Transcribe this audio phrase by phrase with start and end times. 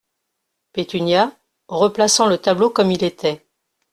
[0.73, 1.31] Pétunia,
[1.67, 3.45] replaçant le tableau comme il était.